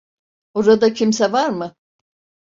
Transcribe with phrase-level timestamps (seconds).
[0.53, 1.75] Orada kimse var mı?